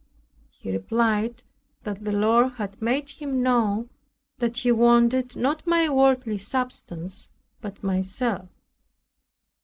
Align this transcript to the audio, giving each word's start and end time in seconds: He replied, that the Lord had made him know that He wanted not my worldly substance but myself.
He 0.49 0.71
replied, 0.71 1.43
that 1.83 2.03
the 2.03 2.11
Lord 2.11 2.53
had 2.53 2.81
made 2.81 3.11
him 3.11 3.43
know 3.43 3.87
that 4.39 4.57
He 4.57 4.71
wanted 4.71 5.35
not 5.35 5.67
my 5.67 5.89
worldly 5.89 6.39
substance 6.39 7.29
but 7.61 7.83
myself. 7.83 8.49